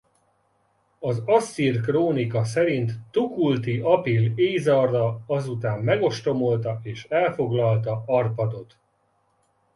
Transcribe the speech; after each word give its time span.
Az 0.99 1.21
asszír 1.25 1.81
krónika 1.81 2.43
szerint 2.43 2.91
Tukulti-apil-ésarra 3.11 5.21
ezután 5.27 5.79
megostromolta 5.79 6.79
és 6.83 7.05
elfoglalta 7.09 8.03
Arpadot. 8.05 8.77